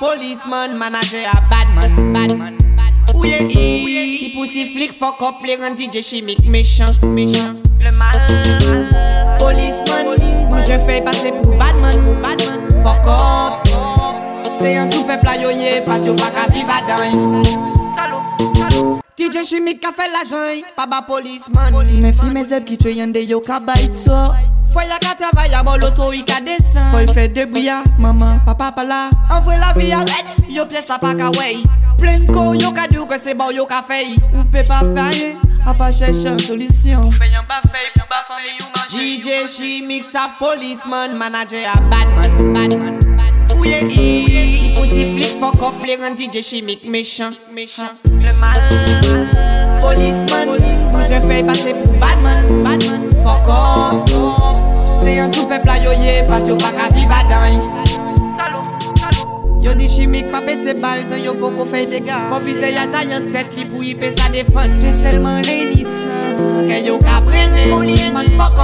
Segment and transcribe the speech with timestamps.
[0.00, 2.56] Polisman, manaje a badman Badman
[3.14, 8.16] Ouye i Si pousi flik fok op le ran DJ chimik Mechan, mechan Le mal.
[9.36, 10.08] Polisman
[10.48, 13.68] Nou je fey pase pou badman Badman Fok op
[14.56, 17.12] Se yon tou pepla yo ye Pas yo baka viva dan
[17.92, 22.46] Salop, salop DJ chimik ka fe la jan Pa ba polisman Si me fi me
[22.48, 24.16] zeb ki twe yande yo ka bayt so
[24.72, 26.90] Faut y'a qu'à travailler, bon l'auto y qu'à descendre.
[26.92, 30.90] Faut y faire de brouillard, maman, papa pas là Envoie la à red, yo pièce
[30.90, 31.56] à pas qu'à way.
[31.98, 34.06] Plein ko, yo ka dire que c'est bon, yo ka fait.
[34.32, 38.58] Ou faire rien, à pas chercher une solution Fais un bas fait pour bas famille
[38.60, 39.20] ou manger.
[39.20, 42.98] DJ a policeman, manager a badman, badman.
[43.58, 47.90] Ouye, ouye, pussy flic fuck up les grands DJ Jimix méchant, méchant.
[48.04, 48.60] Le mal,
[49.80, 53.09] policeman, nous je fais passer pour badman, badman.
[53.24, 54.04] Fokon
[55.00, 57.56] Se yon tou pepla yo ye Pas yo baka viva dan.
[59.60, 62.28] Yo di chimik pa pete bal Tan yo poko fey dega.
[62.28, 66.36] Fon vize ya zayan tet li pou ipe sa defan Se selman le nisan
[66.68, 67.64] Ke yo ka brene.
[67.72, 68.59] Polisman fokon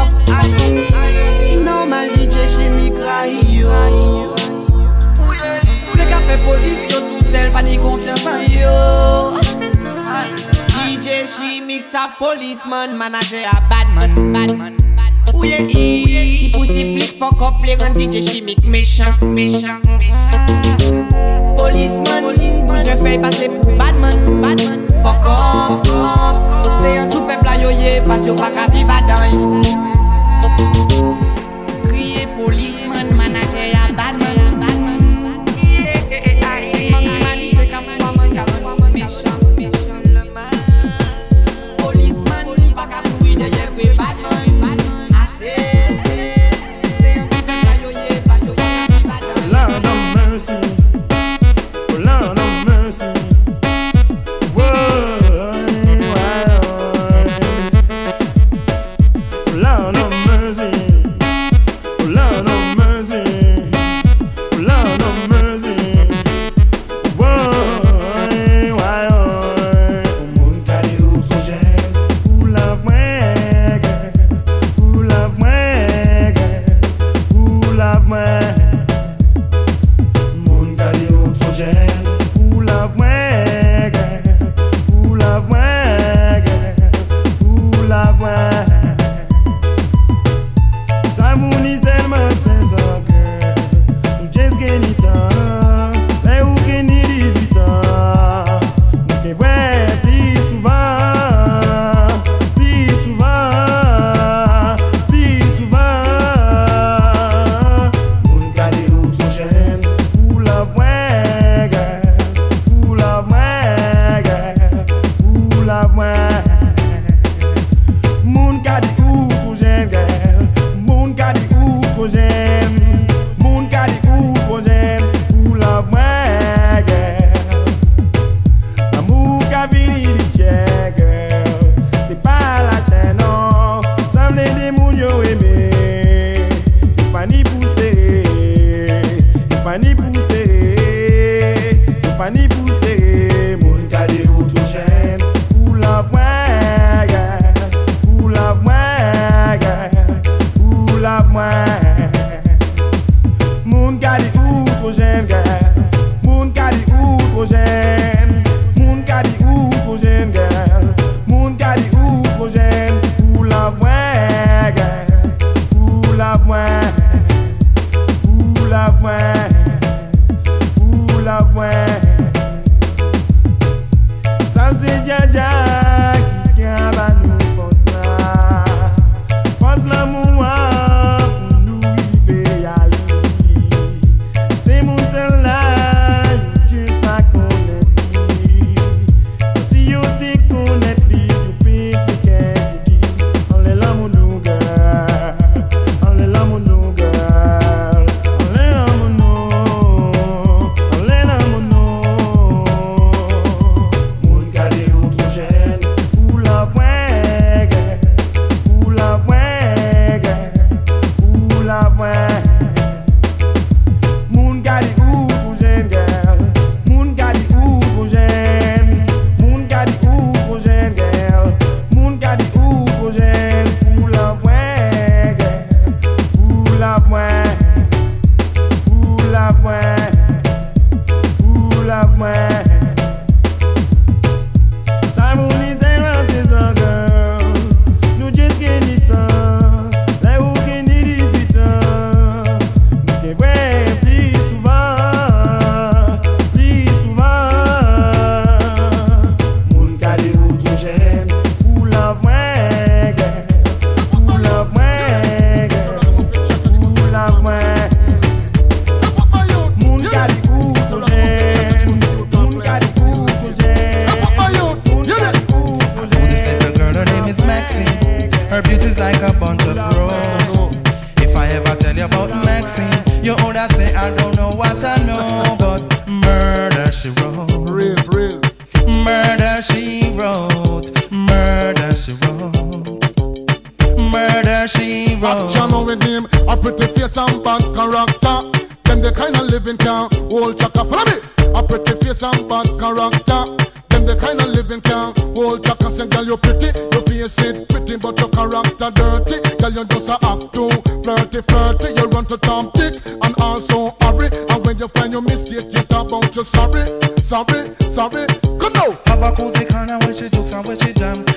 [12.56, 14.76] policeman, manager a badman, badman
[15.34, 19.82] Ouye i, ti pousi flik fok up le ran DJ chimik mechan, mechan
[21.58, 22.32] Policeman,
[22.66, 27.26] pou se fey pase pou badman, badman Fok up, fok up, pot se yon chou
[27.28, 29.95] pepla yo ye, pas yo pa ka viva dan yo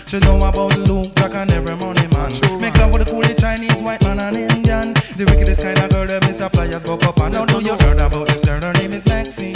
[0.08, 2.32] she know about Luke, Jack and every money man.
[2.62, 4.94] Make love with the coolie Chinese, white man and Indian.
[5.18, 8.00] The wickedest kind of girl that Miss Flyers go up and now do you heard
[8.00, 8.62] about this girl.
[8.62, 9.56] Her name is Maxine.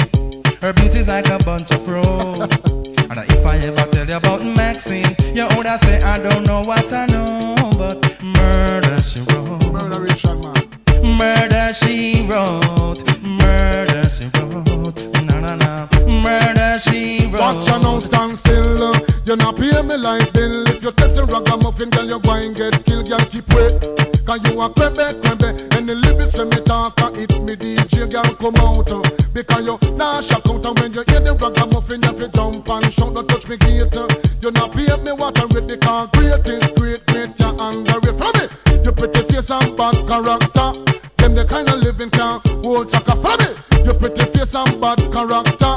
[0.61, 2.51] Her beauty's like a bunch of roses.
[3.09, 6.91] and if I ever tell you about Maxine, you would say I don't know what
[6.93, 9.71] I know, but murder she wrote.
[9.71, 10.82] Murderation, man.
[11.03, 14.95] Murder she wrote, murder she wrote,
[15.25, 15.87] na na na.
[16.23, 17.39] Murder she wrote.
[17.39, 18.83] Watch you now stand still.
[18.83, 20.67] uh, You not pay me like bill.
[20.67, 23.09] If you're testing ragamuffin, girl, you're going get killed.
[23.09, 23.73] Girl, keep wait.
[24.25, 25.75] Cause you a crebe, crebe.
[25.77, 28.91] And the lyrics when me talk, uh, it me DJ, girl, come out.
[28.91, 29.01] uh,
[29.33, 30.65] Because you not shock out.
[30.65, 33.13] And when you hear the ragamuffin, you have to jump and shout.
[33.13, 33.95] Don't touch me gate.
[33.97, 34.07] uh.
[34.41, 38.17] You not pay me what I read because great is great, great, you underrate.
[38.17, 38.47] Follow me.
[38.83, 40.92] You pretty face and bad character.
[42.73, 43.15] Hold chaka.
[43.21, 43.85] Follow me.
[43.85, 45.73] You pretty face and bad character.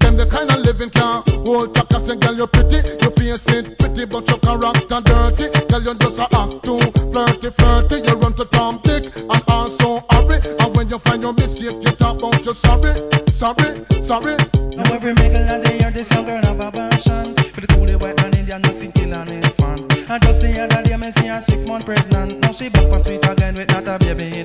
[0.00, 2.00] Them the kind of living can hold chaka.
[2.00, 2.78] Say, girl, you pretty.
[3.02, 5.46] You face it pretty, but your character dirty.
[5.68, 6.80] Girl, you just a act too
[7.12, 7.96] flirty, flirty.
[8.06, 10.38] You run to Tom Dick and also hurry.
[10.60, 12.94] And when you find your mistake, you talk about you sorry,
[13.30, 14.36] sorry, sorry.
[14.76, 18.00] Now every middle of the year, this young girl have a passion For the coolie
[18.00, 21.40] white man, Indian, Mexican, and his fan And just the other day, me see her
[21.40, 24.39] six months pregnant Now she back and sweet again with not a baby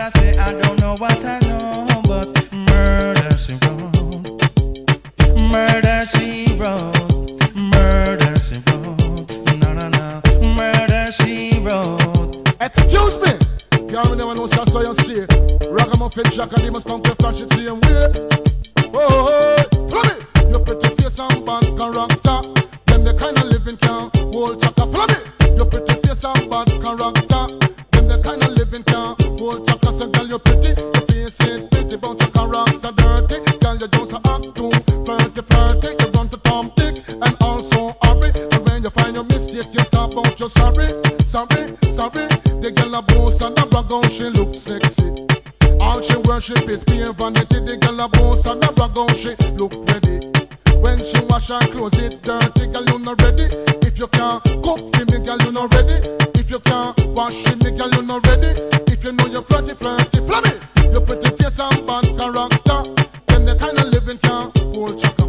[0.00, 4.40] Oughta say I don't know what I know But murder she wrote
[5.52, 10.22] Murder she wrote Murder she wrote No, no, no
[10.54, 13.92] Murder she wrote Excuse me.
[13.92, 15.26] Y'all never know so so you stay.
[15.70, 18.12] Ragamuffin Jack and they must come to flash it same way.
[18.94, 19.56] Oh,
[19.88, 20.50] follow me.
[20.50, 22.40] Your pretty face and bad character.
[22.86, 24.86] Them the kind of living can hold chaka.
[24.86, 25.56] Follow me.
[25.56, 27.46] Your pretty face and bad character.
[27.92, 29.90] Them the kind of living can hold chaka.
[29.96, 30.68] So girl, you're pretty.
[30.76, 33.36] Your face ain't pretty, but your character dirty.
[33.58, 34.70] Girl, you just act too
[35.04, 35.88] flirty, flirty.
[36.00, 38.30] You run to Tom Dick and also hurry.
[38.52, 40.88] And when you find your mistake, you talk about your sorry,
[41.24, 42.28] sorry, sorry.
[42.60, 45.08] The girl a boss and a brag on she look sexy.
[45.80, 47.60] All she worship is pure vanity.
[47.64, 50.20] The girl a boss and a brag on she look ready.
[50.84, 53.48] When she wash her clothes, it dirty, girl you not ready.
[53.88, 55.96] If you can't cook for me, girl you not ready.
[56.38, 58.79] If you can't wash me, girl you not ready.
[59.00, 60.50] If you know you're flirty, flirty, flummy.
[60.92, 62.84] Your pretty face and bad character.
[63.28, 65.24] Them the kind of living can hold chaka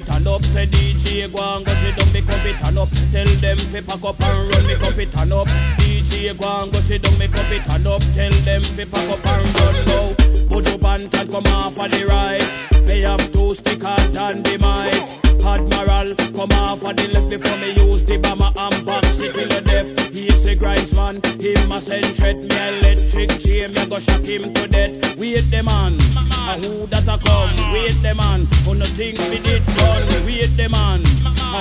[0.00, 2.12] fit turn up, say DJ go and go sit down.
[2.12, 4.78] Come fit turn up, tell them fi pack up and run.
[4.80, 5.46] Come fit turn up,
[5.78, 7.18] DJ go and go sit down.
[7.18, 9.76] Come fit turn up, tell them fi pack up and run.
[9.86, 10.06] Now,
[10.48, 12.44] put up and can come off of the right.
[12.86, 15.26] They have two sticker than the might.
[15.46, 19.48] Admiral, come off of the left before me use the bomber and box it till
[19.48, 20.12] the death.
[20.12, 24.52] He's the grinds man, him a send threat me electric chain, me go shock him
[24.52, 25.16] to death.
[25.16, 25.94] Wait the man,
[26.50, 27.54] a who that a come?
[27.72, 29.62] Wait the man, who no think me did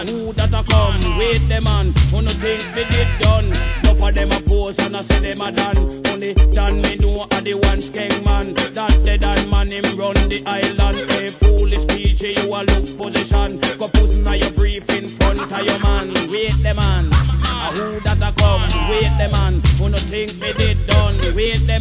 [0.10, 1.18] who that a come?
[1.18, 3.50] Wait the man, who no think me did done?
[3.84, 5.78] Enough of them a pose and I say them a done.
[6.12, 8.54] Only done me know a the one skeng man.
[8.76, 10.98] That the done man him run the island.
[11.12, 13.60] Hey foolish DJ, you a look position.
[13.78, 16.14] Go pussy now your brief in front of your man.
[16.30, 18.68] Wait the man, a who that a come?
[18.90, 21.16] Wait the man, who no think me did done?
[21.36, 21.80] Wait the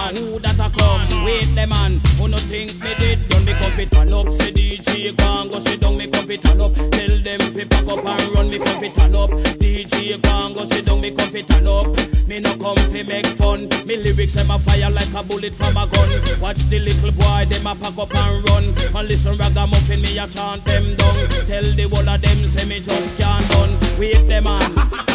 [0.00, 1.24] man, who that a come?
[1.24, 3.44] Wait the man, who no think me did done?
[3.44, 5.96] Me come fit turn up, say DJ go and go sit down.
[5.96, 8.48] Me come fit turn up, tell them fi pack up and run.
[8.48, 9.30] Me come fit turn up,
[9.60, 11.00] DJ go and go sit down.
[11.00, 11.86] Me come fit turn up.
[12.28, 13.68] Me no come fi make fun.
[13.86, 16.10] Me lyrics them a fire like a bullet from a gun.
[16.40, 18.64] Watch the little boy them a pack up and run.
[18.96, 21.16] And listen ragamuffin me a chant them down.
[21.46, 23.72] Tell the whole of them say me just can't done.
[23.98, 24.62] Wait them man,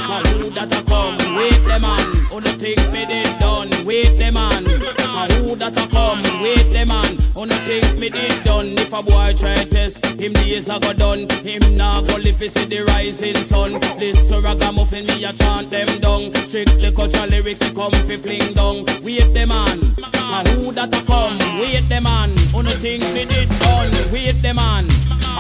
[0.07, 1.17] And who that a come?
[1.35, 2.05] Wait the man.
[2.29, 3.69] Who no think me did done?
[3.85, 4.61] Wait the man.
[4.61, 6.21] And who that a come?
[6.45, 7.17] Wait the man.
[7.33, 8.77] Who no think me did done?
[8.77, 11.25] If a boy try test, him days a go done.
[11.41, 13.79] Him nah go live to see the rising sun.
[13.97, 16.33] This ragamuffin me a chant them down.
[16.53, 18.85] Strictly cultural lyrics he come fi fling down.
[19.01, 19.81] Wait the man.
[20.13, 21.39] And who that a come?
[21.57, 22.29] Wait the man.
[22.53, 23.89] Who no think me did done?
[24.13, 24.85] Wait the man.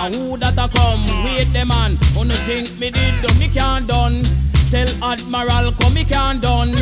[0.01, 1.05] And who that a come?
[1.23, 1.97] Wait the man.
[2.17, 3.37] Who no think me did done?
[3.37, 4.25] Me can't done.
[4.75, 6.73] Tell Admiral come me can't done.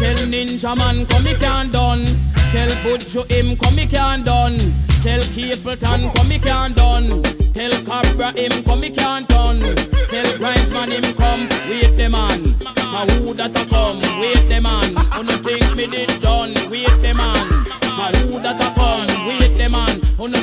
[0.00, 2.02] Tell Ninjaman come me can't done.
[2.50, 4.56] Tell Butcho him come me can't done.
[5.02, 7.22] Tell Capleton come me can't done.
[7.52, 9.60] Tell Cobra him come me can't done.
[9.60, 11.46] Tell Grindsman him come.
[11.68, 12.42] Wait the man.
[12.90, 14.00] Now who that a come?
[14.18, 14.94] Wait the man.
[14.94, 16.54] No think me did done?
[16.70, 17.48] Wait the man.
[17.82, 18.91] Now who that a come?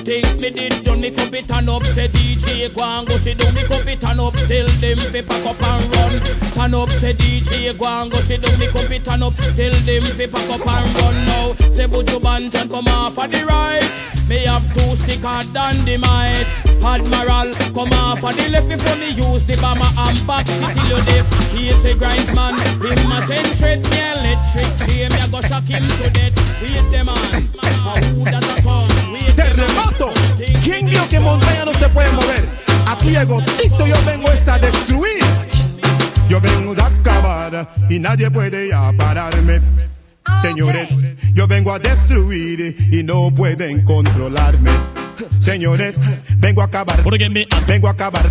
[0.09, 0.39] The man.
[0.39, 1.01] Think me did done?
[1.01, 1.83] Me cup it turn up.
[1.83, 3.53] Say DJ go and go sit down.
[3.53, 4.33] Me cup it turn up.
[4.33, 6.13] Tell them fi pack up and run.
[6.57, 6.89] Turn up.
[6.89, 8.57] Say DJ go and go sit down.
[8.57, 9.37] Me cup it turn up.
[9.37, 11.53] Tell them fi pack up and run now.
[11.69, 13.85] Say Buju Banton come off of the right.
[14.25, 16.49] Me have two sticker than the might.
[16.81, 20.97] Admiral come off of the left before me use the bomber and back city you
[21.05, 21.29] deaf.
[21.53, 22.57] He is a grindsman.
[22.81, 25.13] Him a centred me electric chain.
[25.13, 26.33] Me a go shock him to death.
[26.65, 27.45] Wait the man.
[27.61, 28.98] A who that a come?
[29.39, 30.13] Terremoto.
[30.61, 32.43] ¿Quién dijo que montaña no se puede mover?
[32.87, 35.23] Aquí llego Tito, yo vengo es a destruir.
[36.27, 39.61] Yo vengo de acabar y nadie puede ya pararme.
[40.41, 40.89] Señores,
[41.33, 44.71] yo vengo a destruir y no pueden controlarme.
[45.39, 45.99] Señores,
[46.37, 47.01] vengo a acabar,
[47.65, 48.29] vengo a acabar,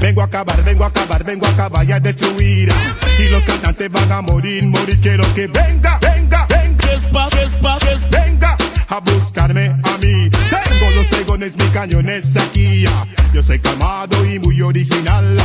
[0.00, 2.72] vengo a acabar, vengo a acabar, vengo a acabar y a destruir.
[3.18, 5.00] Y los cantantes van a morir, morir.
[5.00, 6.86] Quiero que venga, venga, venga,
[8.10, 8.56] venga
[8.88, 10.30] a buscarme a mí.
[10.30, 12.84] Tengo los pregones, mis cañones aquí.
[13.32, 15.36] Yo soy calmado y muy original.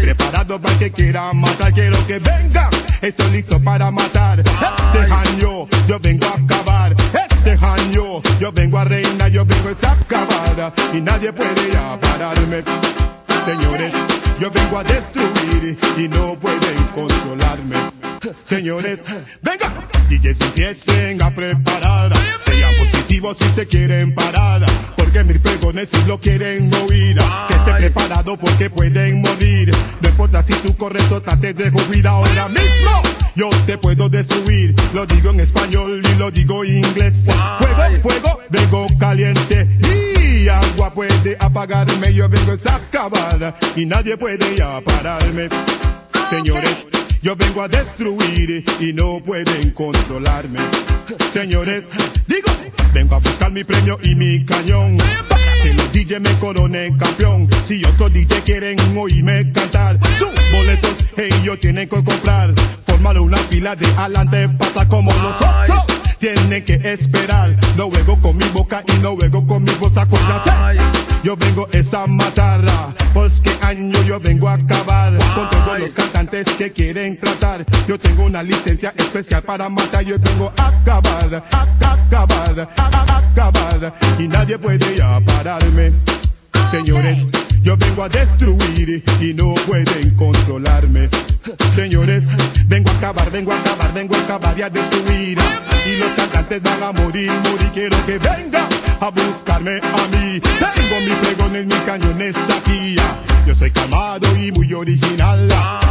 [0.00, 1.72] Y preparado para el que quiera matar.
[1.72, 4.40] Quiero que venga, estoy listo para matar.
[4.40, 6.94] Este año yo vengo a acabar.
[7.38, 10.72] Este año yo vengo a reinar, yo vengo a acabar.
[10.92, 12.62] Y nadie puede ya pararme.
[13.44, 13.92] Señores,
[14.40, 17.76] yo vengo a destruir y no pueden controlarme.
[18.44, 19.00] Señores,
[19.42, 19.72] venga,
[20.08, 22.12] DJs empiecen a preparar.
[22.40, 24.64] Sean positivos si se quieren parar.
[24.96, 27.18] Porque mis pregones si lo quieren oír.
[27.48, 29.74] Que esté preparado porque pueden morir.
[30.00, 33.02] No importa si tú corres o trates de huir ahora mismo.
[33.34, 34.74] Yo te puedo destruir.
[34.94, 37.24] Lo digo en español y lo digo en inglés.
[37.58, 39.68] Fuego, fuego, vengo caliente.
[39.80, 40.07] Y
[40.46, 42.14] agua puede apagarme.
[42.14, 43.58] Yo vengo a acabar.
[43.74, 45.48] Y nadie puede ya pararme.
[46.28, 46.88] Señores,
[47.22, 50.60] yo vengo a destruir y no pueden controlarme.
[51.30, 51.90] Señores,
[52.26, 52.50] digo,
[52.92, 54.98] vengo a buscar mi premio y mi cañón.
[55.62, 57.48] Que los DJ me coronen campeón.
[57.64, 62.54] Si otros DJ quieren oírme cantar, sus boletos ellos tienen que comprar.
[62.86, 65.42] Formar una fila de adelante pata como los
[66.18, 70.50] Tienen que esperar, no juego con mi boca y no juego con mi voz, acuérdate.
[71.22, 72.60] Yo vengo es a matar,
[73.14, 77.64] pues que año yo vengo a acabar con todos los cantantes que quieren tratar.
[77.86, 83.94] Yo tengo una licencia especial para matar, yo vengo a acabar, a acabar, a acabar,
[84.18, 85.90] y nadie puede ya pararme.
[86.68, 87.30] Señores,
[87.62, 91.08] yo vengo a destruir y no pueden controlarme.
[91.72, 92.28] Señores,
[92.66, 95.38] vengo a acabar, vengo a acabar, vengo a acabar y a destruir.
[95.86, 97.70] Y los cantantes van a morir, morir.
[97.72, 98.68] Quiero que venga
[99.00, 100.40] a buscarme a mí.
[100.40, 102.96] Tengo mis pregones, mis cañones aquí.
[103.46, 105.48] Yo soy calmado y muy original.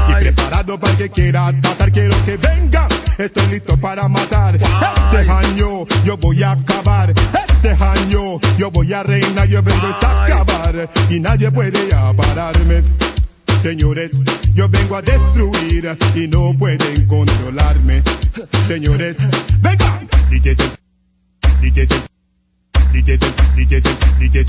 [0.10, 1.92] Y preparado para el que quiera tratar.
[1.92, 4.56] Quiero que venga, estoy listo para matar.
[4.56, 7.14] Este año yo voy a acabar.
[7.58, 9.48] Este año yo voy a reinar.
[9.48, 12.84] Yo vengo a acabar y nadie puede pararme.
[13.62, 14.12] Señores,
[14.54, 18.04] yo vengo a destruir y no pueden controlarme.
[18.68, 19.18] Señores,
[19.60, 20.00] venga,
[20.30, 20.58] DJs,
[21.62, 21.90] DJs,
[22.94, 23.20] DJs,
[23.56, 23.84] DJs,
[24.20, 24.48] DJs,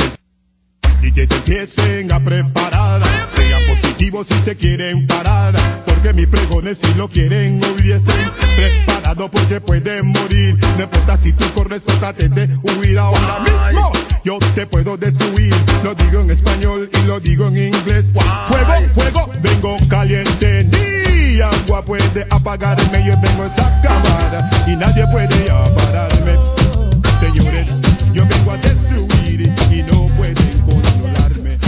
[1.01, 3.03] DJs empiecen a preparar.
[3.35, 5.55] Sean positivos si se quieren parar.
[5.99, 10.57] Porque mis pregones si lo quieren oír estén preparados porque pueden morir.
[10.77, 13.91] No importa si tú corres o trates de huir ahora mismo.
[14.23, 15.53] Yo te puedo destruir.
[15.83, 18.13] Lo digo en español y lo digo en inglés.
[18.47, 20.69] Fuego, fuego, vengo caliente.
[20.71, 23.05] Ni agua puede apagarme.
[23.05, 26.37] Yo vengo a acabar y nadie puede ya pararme.
[27.19, 27.67] Señores,
[28.13, 31.59] yo vengo a destruir y no pueden controlarme.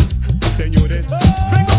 [0.56, 1.06] Señores,
[1.50, 1.69] vengo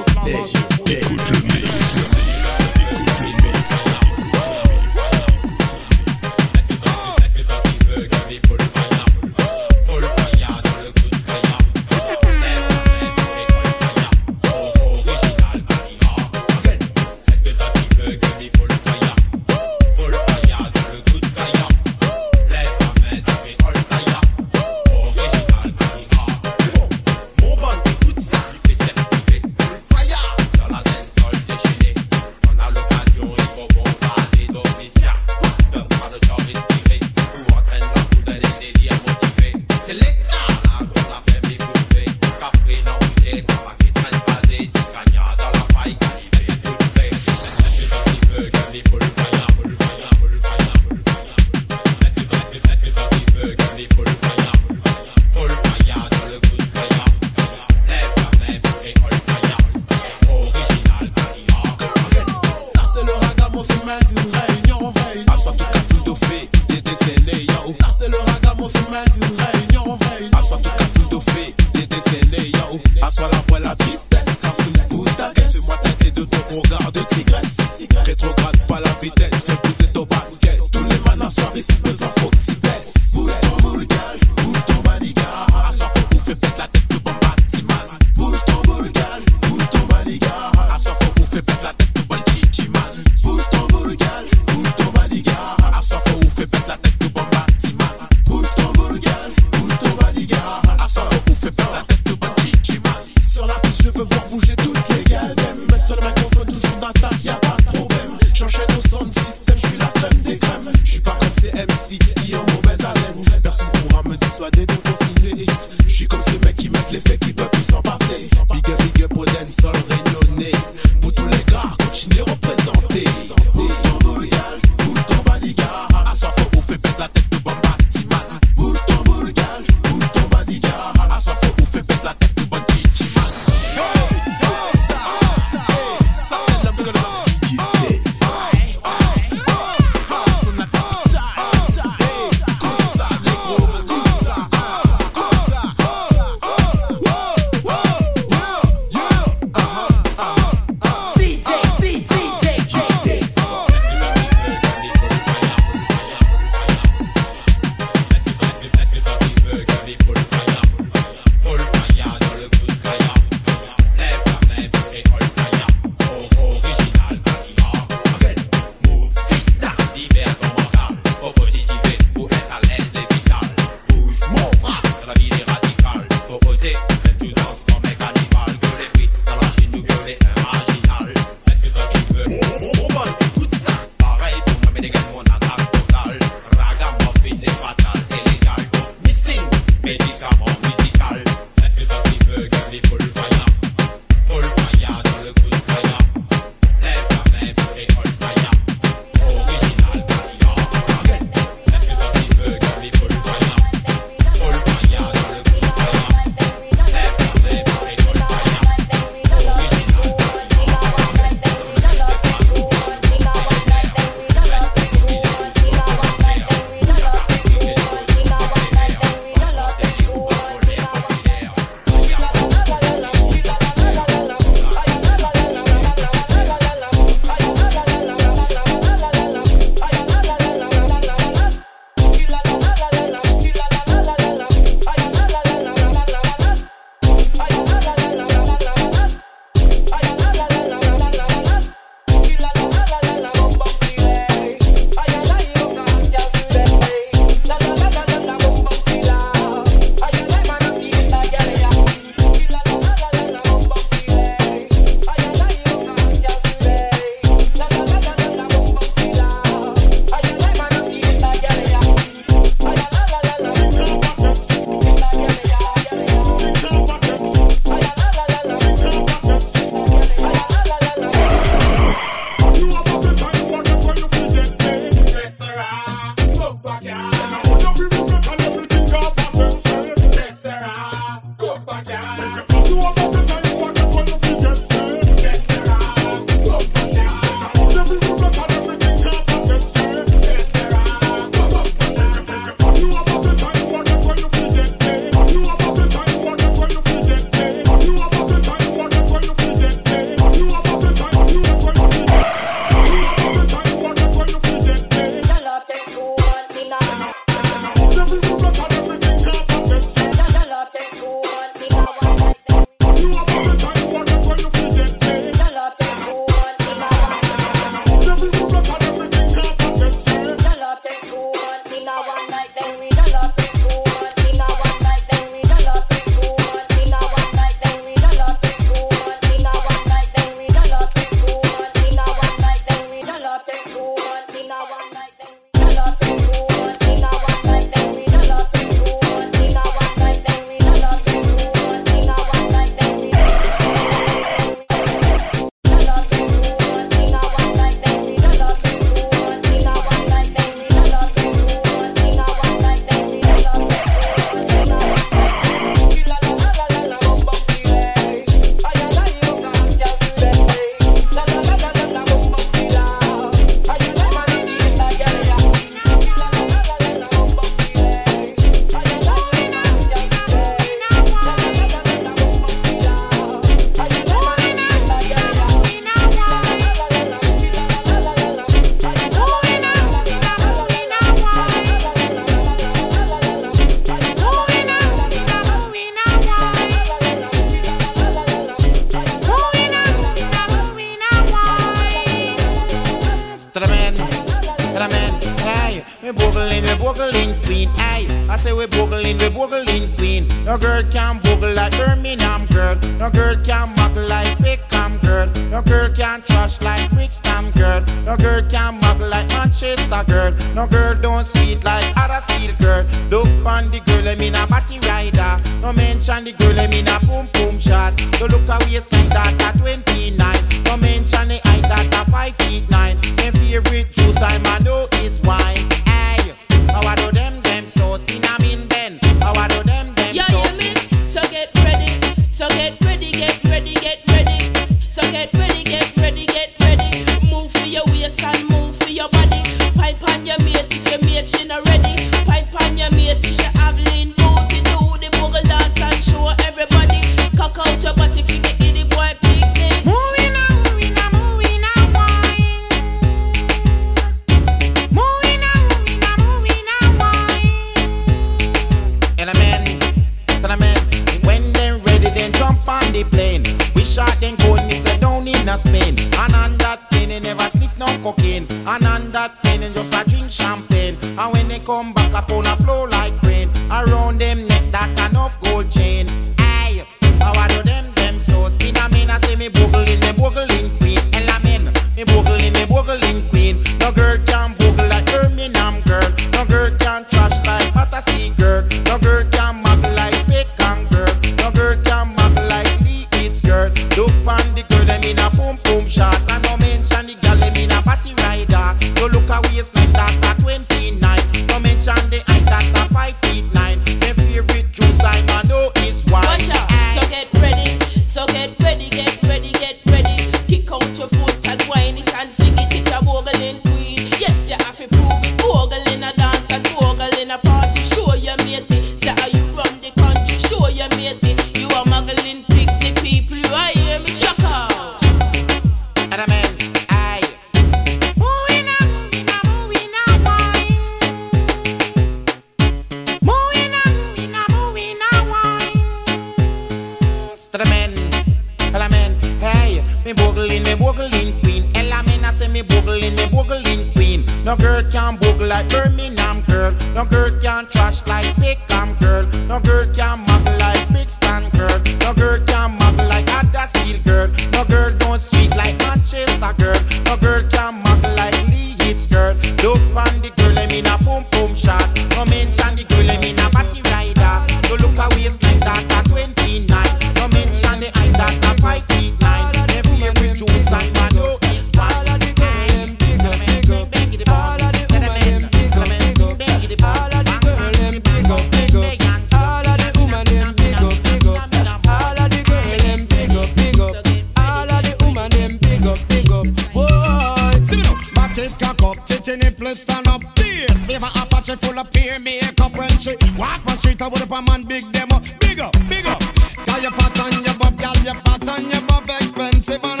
[589.71, 594.01] me stand up This a Apache full of peer makeup When she walk on street
[594.01, 595.19] I would up a man big demo.
[595.39, 596.19] Big up, big up.
[596.65, 600.00] Got your fat on your bob, got your fat on your bob Expensive and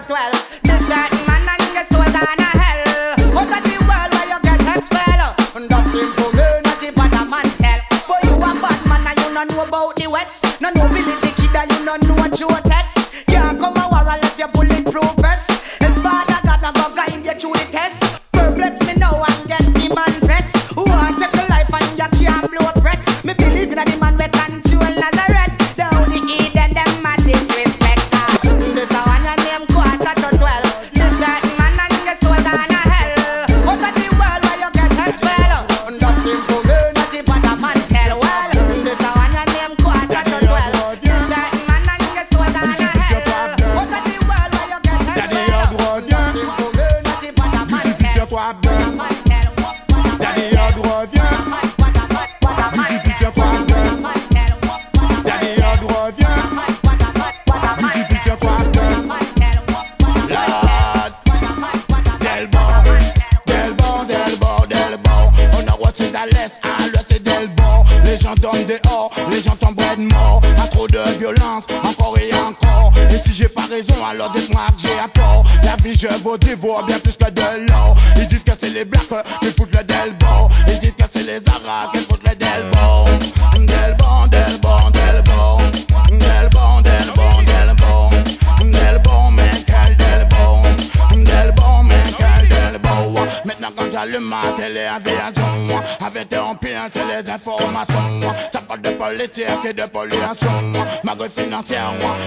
[0.00, 0.34] to twelve.
[0.62, 3.14] The certain man and the soul down to hell.
[3.38, 4.82] Out of the world where you get expelled.
[4.82, 5.22] spell.
[5.54, 7.80] And that's simple, not the bad man tell.
[8.08, 10.60] For you a bad man and you no know about the West.
[10.60, 10.88] No know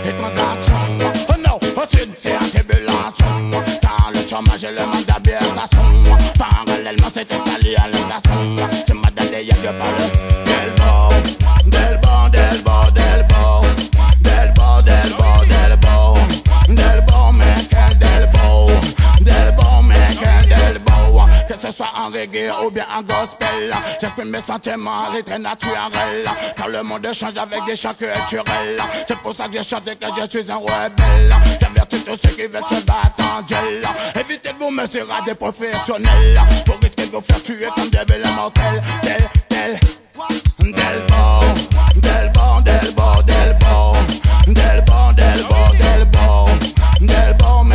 [0.04, 4.86] It's my dark song Oh no, oh sincère, c'est la song Car le chômage le
[4.86, 5.66] mandat bien la
[6.38, 8.68] Parallèlement c'est installé à l'inflation
[10.88, 11.10] bon,
[11.66, 13.62] del bon, del bon, del bon
[14.22, 16.16] Del bon, del bon, del bon
[19.22, 23.72] Del bon Que ce soit en reggae ou bien en gospel
[24.26, 26.26] mes sentiments les très naturel.
[26.56, 28.78] Car le monde change avec des chocs culturels.
[29.08, 31.36] C'est pour ça que j'ai chanté que je suis un rebelle.
[31.62, 33.84] J'avertis tous ceux qui veulent se battre en duel.
[34.20, 36.42] évitez-vous mesurer à des professionnels.
[36.66, 38.82] Pour risquer de vous faire tuer comme des belles mortels.
[39.04, 39.80] Tel, tel,
[40.58, 43.94] tel bon, del bon, del bon, del bon,
[44.48, 47.67] del bon, del bon, del bon, del bon.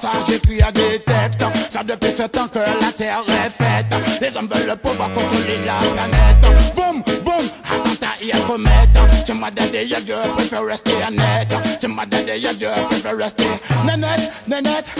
[0.00, 1.44] Ça, j'écris à des textes.
[1.72, 3.86] Car depuis ce temps que la terre est faite,
[4.20, 6.74] les hommes veulent le pouvoir contrôler la planète.
[6.74, 9.24] Boum, boum, attentat et à commettre.
[9.26, 11.52] Tu m'as donné, y'a Dieu, préfère rester honnête.
[11.80, 13.44] Tu m'as donné, y'a Dieu, préfère rester
[13.84, 14.40] nénette.
[14.48, 14.94] Delbo,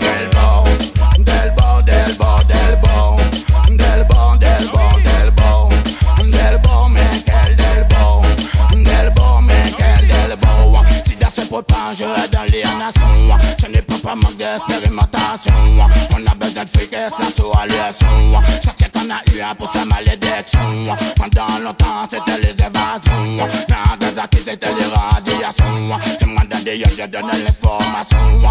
[0.00, 0.69] Delbo,
[15.02, 18.42] On a besoin de c'est la solution.
[18.62, 20.96] Chaque qu'on a eu pour sa malédiction.
[21.16, 23.48] Pendant longtemps, c'était les évasions.
[23.68, 25.98] Dans des acquis, c'était les radiations.
[26.18, 28.49] Tu m'as donné, je donne l'information.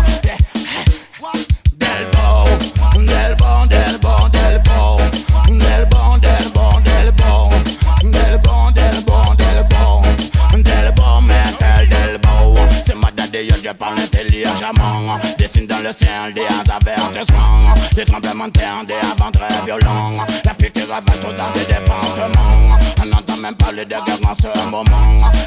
[18.39, 20.11] commentaires des avant très violents.
[20.45, 22.77] La piqûre ravage tout dans des départements.
[23.01, 24.83] On n'entend même pas le dégât en ce moment.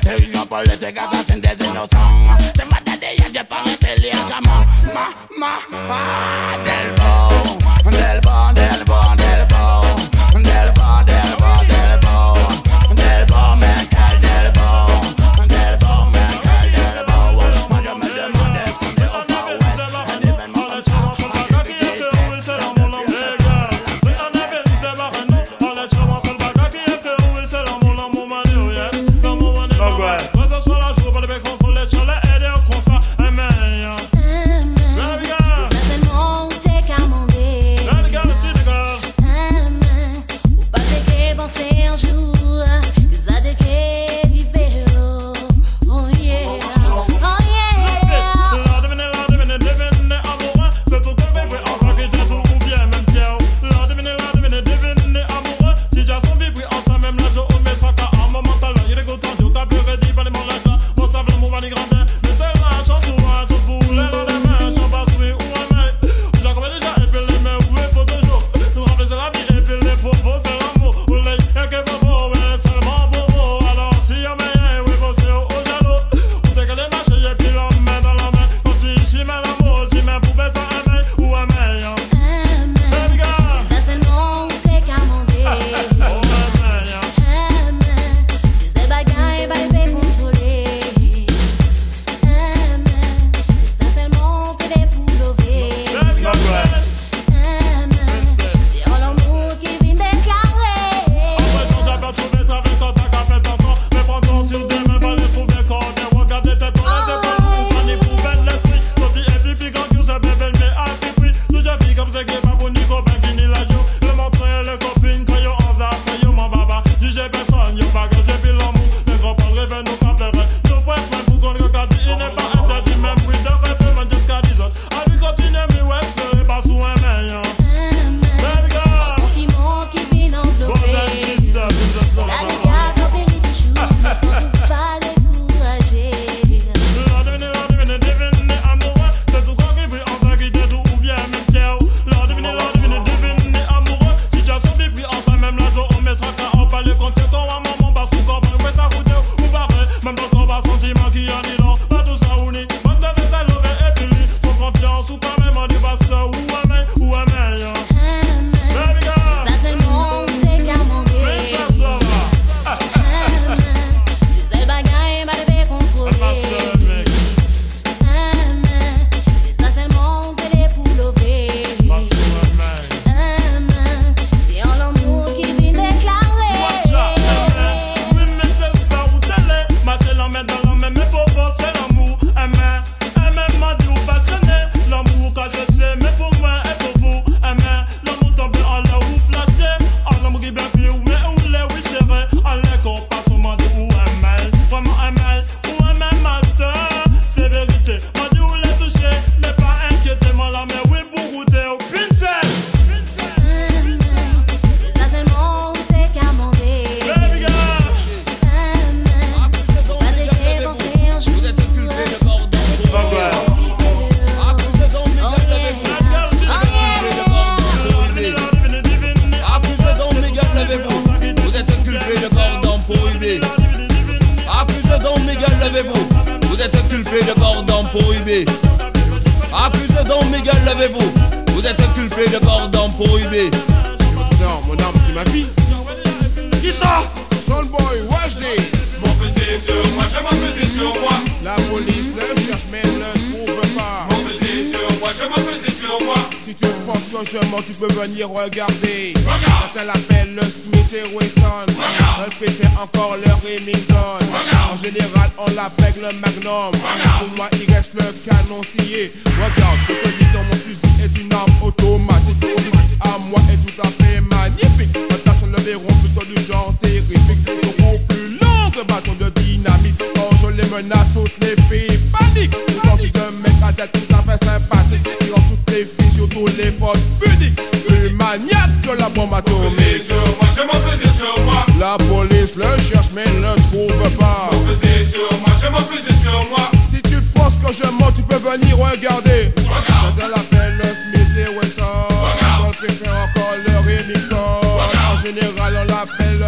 [0.03, 2.37] Dérision politique assassine des innocents.
[2.55, 4.41] C'est ma daddy, y'a des parents intelligents.
[4.93, 5.47] Ma, ma,
[5.91, 6.22] ah.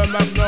[0.07, 0.45] Le Magnum.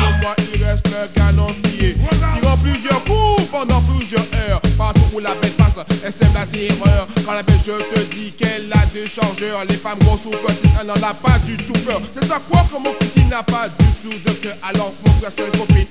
[0.00, 1.96] Pour moi, il reste le canon scié.
[2.34, 4.60] Tirant plusieurs coups pendant plusieurs heures.
[4.78, 7.06] Partout où la bête passe, elle sème la terreur.
[7.24, 9.64] Quand la bête, je te dis qu'elle a des chargeurs.
[9.68, 12.00] Les femmes grosses ou petites, elle n'en a pas du tout peur.
[12.10, 14.56] C'est à quoi que mon fusil n'a pas du tout de cœur.
[14.62, 15.86] Alors, mon frère, c'est une copine,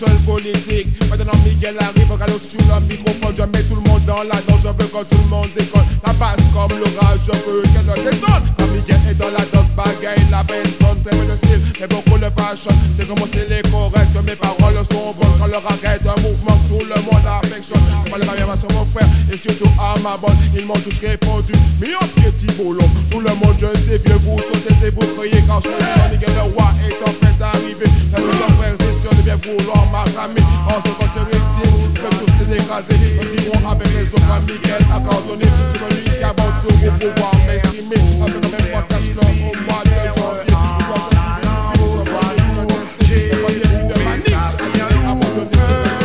[0.00, 0.86] seule politique.
[1.10, 3.34] Maintenant, Miguel arrive, regarde sur le microphone.
[3.36, 4.62] Je mets tout le monde dans la danse.
[4.62, 5.48] Je veux que tout le monde.
[11.80, 12.70] Mais beaucoup le fashion.
[12.94, 14.12] C'est comment c'est les corrects.
[14.26, 15.34] Mes paroles sont bonnes.
[15.38, 17.80] Quand leur arrête un mouvement, que tout le monde affectionne.
[18.08, 20.36] Moi, les bien sur mon frère et surtout à ma bonne.
[20.56, 21.52] Ils m'ont tous répondu.
[21.80, 22.76] Mais en pied, Thibault,
[23.10, 25.42] Tout le monde, je ne sais, vieux, vous sautez et vous criez.
[25.48, 27.86] Quand je suis Miguel, le roi est en fait arrivé.
[28.12, 30.44] La maison frère, c'est sûr de bien vouloir m'arramer.
[30.68, 32.94] Qu'on se victime, même tous les écraser.
[33.16, 35.46] Nous dirons avec les autres, Miguel a coordonné.
[35.72, 37.96] Je venu ici avant tout pour pouvoir m'exprimer.
[38.20, 40.39] Avec le même passage là au mois de janvier.
[43.10, 43.60] J'ai trouvé
[44.28, 45.20] sa fille en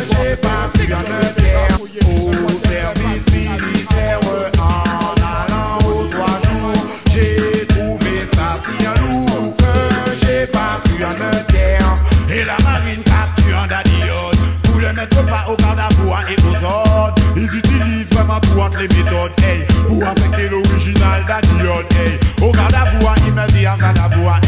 [0.09, 4.19] j'ai pas vu un interne Au service militaire,
[4.57, 9.53] en allant aux trois jours J'ai trouvé sa fille en loup,
[10.19, 11.95] j'ai pas vu un interne
[12.31, 17.19] Et la marine capture un daddy-hôte, pour le mettre pas au garde-à-bois et aux hôtes
[17.37, 19.31] Ils utilisent vraiment pour appeler les méthodes
[19.87, 21.93] pour appliquer l'original daddy-hôte,
[22.41, 24.39] au garde-à-bois et dit garde-à-bois,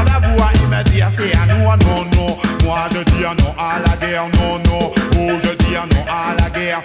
[0.00, 2.36] à à c'est à nous, ah, non, non.
[2.64, 4.92] Moi je dis ah non à la guerre, non, non.
[5.16, 6.82] Oh, je dis ah non à la guerre.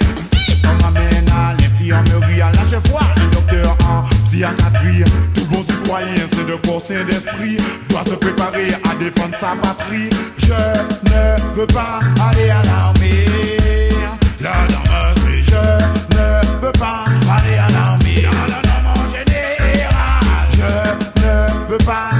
[0.64, 5.04] On m'amène à l'infirmerie à la chef un docteur en psychiatrie.
[5.34, 7.58] Tout bon citoyen, c'est de corps sain d'esprit,
[7.90, 10.10] doit se préparer à défendre sa patrie.
[10.38, 10.54] Je
[11.12, 12.00] ne veux pas
[12.30, 13.26] aller à l'armée.
[14.42, 14.54] La
[15.16, 15.56] c'est je
[16.16, 18.24] ne veux pas aller à l'armée.
[18.24, 19.90] La norme en général,
[20.52, 22.15] je ne veux pas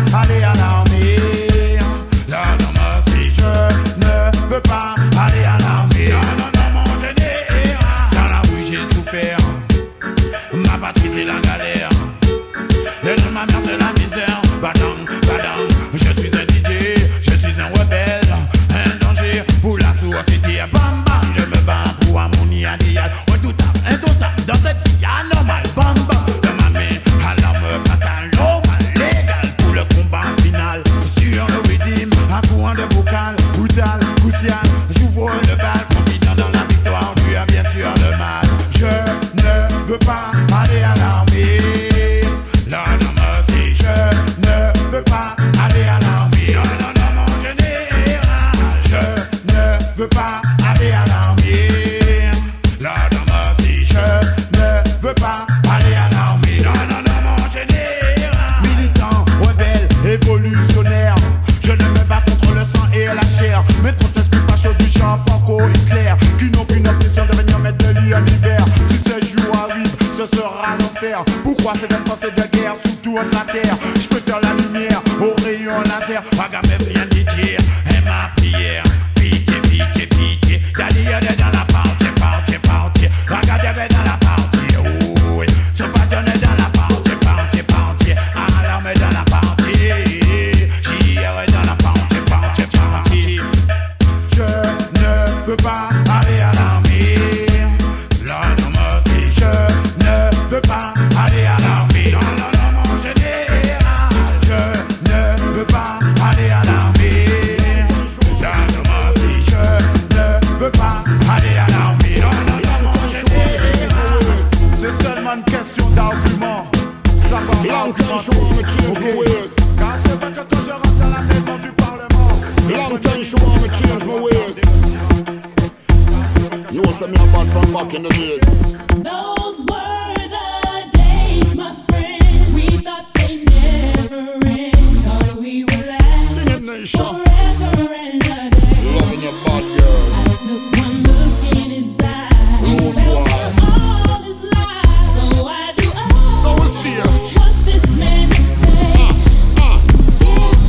[127.06, 128.88] say me from back in the days.
[128.88, 132.54] Those were the days, my friend.
[132.56, 134.76] We thought they never end.
[135.06, 137.06] Thought we would last Sing it, Na'sha.
[137.06, 138.96] forever and a day.
[138.96, 140.02] Loving your bad girl.
[140.14, 142.34] I took one look in his eyes.
[142.64, 143.30] Rude Felt
[143.62, 145.06] all his lies.
[145.14, 147.06] So I do all So it's there.
[147.38, 149.14] what uh, this man is saying.
[149.60, 149.78] Uh,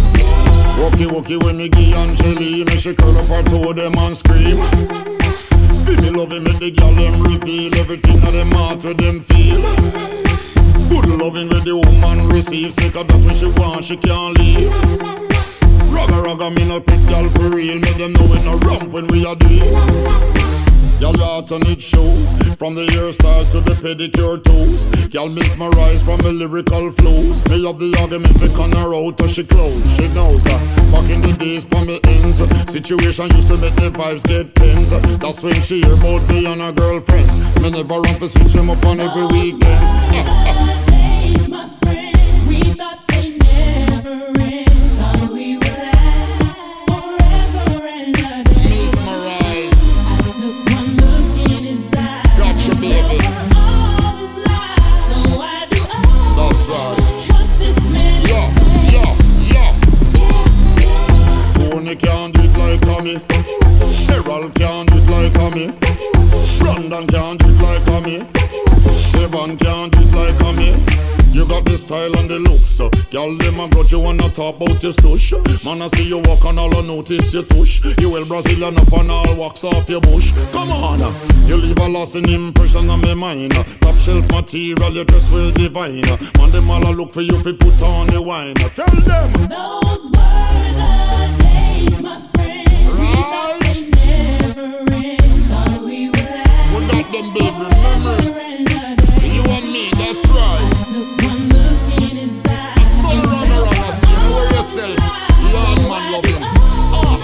[0.04, 0.90] uh.
[0.90, 4.58] Wookie wookie when me give Angeli Me she curl up her toe them and scream
[6.26, 9.62] Me loving me the girl them reveal Everything that them heart with them feel.
[10.88, 14.68] Good loving with the woman receive Sick of that when she want she can't leave.
[15.94, 19.06] Ragga ragga me no pick girl for real Make them know we no rump when
[19.06, 24.88] we are deal Y'all heart on it shows From the hairstyle to the pedicure toes
[25.12, 29.44] Y'all mesmerize from the lyrical flows Me have the argument for her out till she
[29.44, 29.96] close.
[29.96, 30.58] She knows uh,
[30.92, 32.38] Back in the days for me ends.
[32.70, 34.90] Situation used to make the vibes get tense.
[34.90, 37.38] That's when she hear about me and her girlfriends.
[37.62, 39.58] Me never run for switch them up on every Days,
[41.48, 42.16] my friend.
[42.48, 44.45] We thought they never
[66.96, 68.16] Brandon can't do it like me
[69.20, 70.72] Evan can't do it like me
[71.28, 72.88] You got the style and the looks uh.
[73.12, 76.44] Girl, them a grudge you wanna talk about your stush Man, I see you walk
[76.48, 80.00] and all I notice your tush You well Brazilian up and all walks off your
[80.00, 81.12] bush Come on, uh.
[81.44, 83.64] you leave a lasting impression on my mind uh.
[83.84, 86.16] Top shelf material, your dress well divine uh.
[86.40, 88.72] Man, them all a look for you fi put on the wine uh.
[88.72, 92.64] Tell them Those were the days, my friend.
[92.96, 93.12] We
[98.26, 100.58] You and me, that's right.
[101.22, 101.46] Run
[103.14, 104.98] around us, you know yourself.
[105.46, 106.10] Yard man
[106.42, 107.22] Ah,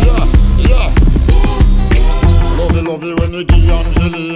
[0.00, 0.24] yeah,
[0.64, 0.88] yeah.
[2.56, 3.32] Lovey, lovey when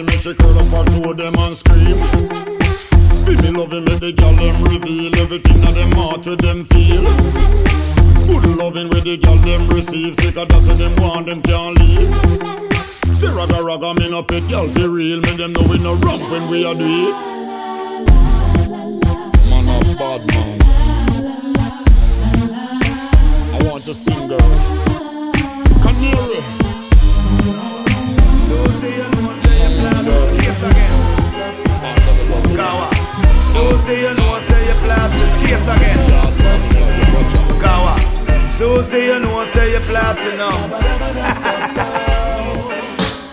[0.05, 1.97] Me she up them and scream.
[3.57, 7.05] Loving the them reveal Everything them heart them feel.
[8.27, 12.72] Good loving the them receive Sick of that them want them can't leave
[13.23, 16.29] Say ragga ragga me no pet girl be real Me them know we no rump
[16.33, 17.15] when we are do it
[19.47, 20.59] Man a bad man
[23.55, 24.41] I want to sing girl
[25.87, 26.43] Canary
[28.43, 30.99] So say you know, say you plan to case again.
[32.59, 32.91] Kawa.
[33.47, 36.01] So say you know, say you plan to case again.
[37.63, 37.95] Kawa.
[38.49, 40.59] So say you know, say you platinum.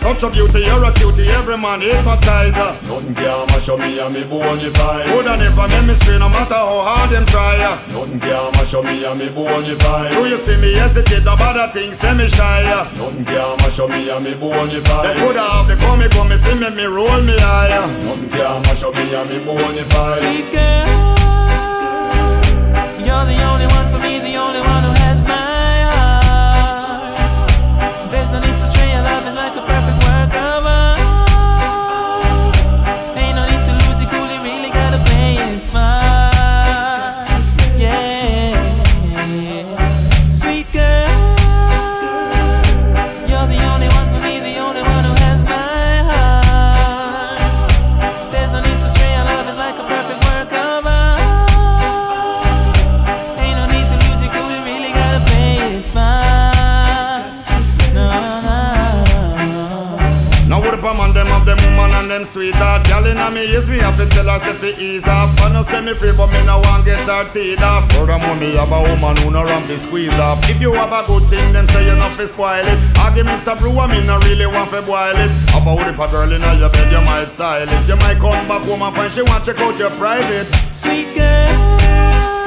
[0.00, 2.72] Such a beauty, you're a cutie, every man hypnotizer.
[2.88, 5.04] Nothing can mash up me and me bonify.
[5.12, 7.60] Coulda never make me stray, no matter how hard them try.
[7.92, 10.08] Nothing can mash up me and me bonify.
[10.16, 12.64] Do you see me hesitate about the things, say me shy.
[12.96, 15.04] Nothing can mash up me and me bonify.
[15.04, 17.84] They coulda have the come, come, if make me roll me higher.
[18.00, 20.16] Nothing can mash up me and me bonify.
[20.16, 20.99] Sweet girl,
[64.80, 68.36] ease off I no me free but me no want get her teeth off Furthermore
[68.40, 71.28] me have a woman who no ramp fi squeeze off If you have a good
[71.28, 72.78] thing then say you not fi spoil it.
[73.04, 75.30] Argument a brew and me no really want fi boil it.
[75.52, 78.82] About if a girl inna your bed you might silent You might come back home
[78.82, 80.48] and find she want check out your private.
[80.72, 82.39] Sweet girl,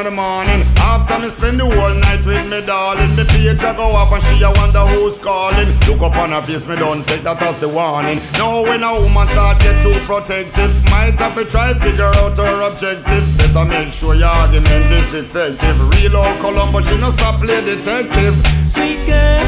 [0.00, 0.64] in the morning.
[0.80, 4.22] After me spend the whole night with me darling, the page a go up and
[4.24, 5.68] she a wonder who's calling.
[5.84, 8.16] Look up on her face, me don't take that as the warning.
[8.40, 12.36] Now when a woman start get too protective, might have to try to figure out
[12.36, 13.24] her objective.
[13.36, 15.76] Better make sure your argument is effective.
[16.00, 18.40] Real old Columbo, she no stop play detective.
[18.64, 19.44] Sweet girl,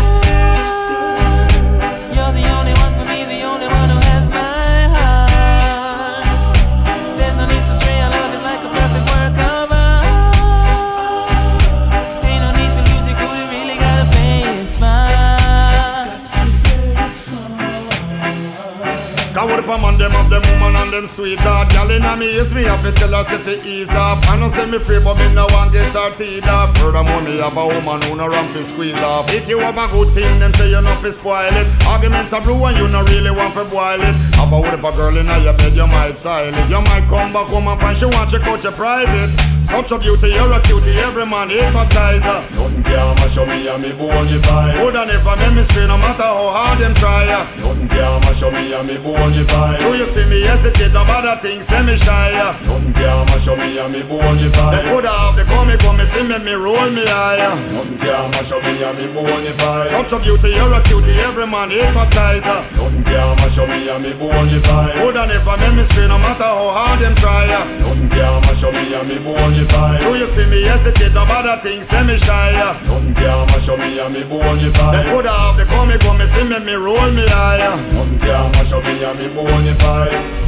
[21.13, 24.41] sweetheart Girl inna me ears me have to tell her say fi ease off I
[24.41, 27.53] know say me free but me no want get her teeth off Furthermore me have
[27.53, 30.73] a woman who no ramp squeeze off If you have a good thing them say
[30.73, 31.69] you no fi spoil it.
[31.93, 34.17] Argument a brew and you no really want fi boil it.
[34.41, 36.67] Have a what if a girl inna your bed you might style it.
[36.73, 39.97] You might come back home and find she want check out your private such a
[39.97, 42.45] beauty, you're a cutie, every man hypnotize her.
[42.53, 44.77] Nothing can mash up me and me bonify.
[44.77, 47.25] Coulda never make me stray, no matter how hard them try.
[47.57, 49.81] Nothing can mash up me and me bonify.
[49.81, 52.37] True, you see me hesitate, no matter things, say me shy.
[52.69, 54.77] Nothing can mash up me and me bonify.
[54.77, 57.57] They coulda have the come, come, if they make me roll me higher.
[57.73, 59.89] Nothing can mash up me and me bonify.
[59.89, 62.61] Such a beauty, you're a cutie, every man hypnotize her.
[62.77, 64.93] Nothing can mash up me and me bonify.
[65.01, 67.49] Coulda never make me stray, no matter how hard them try.
[67.81, 69.17] Nothing can mash up me and me
[69.65, 70.01] bonify.
[70.01, 72.53] True, you see me hesitate, no matter things, say me shy.
[72.87, 74.93] Nothing can mash up me and me bonify.
[74.93, 77.77] They coulda have the come, come, if they make me roll me higher.
[77.95, 80.42] Nothing can mash up me and me bonify.